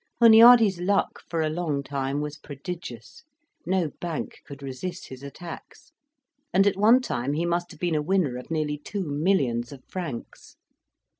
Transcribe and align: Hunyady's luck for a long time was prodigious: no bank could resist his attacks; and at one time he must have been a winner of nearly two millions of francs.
Hunyady's 0.19 0.79
luck 0.79 1.21
for 1.29 1.43
a 1.43 1.49
long 1.51 1.83
time 1.83 2.21
was 2.21 2.39
prodigious: 2.39 3.23
no 3.67 3.91
bank 4.01 4.39
could 4.47 4.63
resist 4.63 5.09
his 5.09 5.21
attacks; 5.21 5.91
and 6.51 6.65
at 6.65 6.75
one 6.75 7.01
time 7.01 7.33
he 7.33 7.45
must 7.45 7.69
have 7.69 7.79
been 7.79 7.93
a 7.93 8.01
winner 8.01 8.35
of 8.37 8.49
nearly 8.49 8.79
two 8.79 9.03
millions 9.03 9.71
of 9.71 9.83
francs. 9.87 10.55